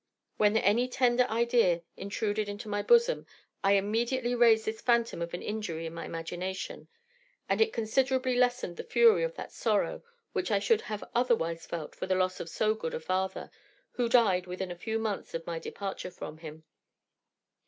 [0.37, 3.27] When any tender idea intruded into my bosom,
[3.63, 6.87] I immediately raised this fantom of an injury in my imagination,
[7.47, 10.01] and it considerably lessened the fury of that sorrow
[10.33, 13.51] which I should have otherwise felt for the loss of so good a father,
[13.91, 16.63] who died within a few months of my departure from him.